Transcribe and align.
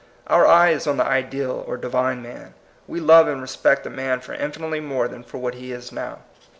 Our 0.25 0.47
eye 0.47 0.69
is 0.71 0.87
on 0.87 0.97
the 0.97 1.05
ideal 1.05 1.63
or 1.67 1.77
divine 1.77 2.23
man. 2.23 2.55
We 2.87 2.99
love 2.99 3.27
and 3.27 3.39
respect 3.39 3.85
a 3.85 3.91
man 3.91 4.19
for 4.19 4.33
infinitely 4.33 4.79
more 4.79 5.07
than 5.07 5.21
for 5.23 5.37
what 5.37 5.53
he 5.53 5.71
is 5.71 5.91
now. 5.91 6.23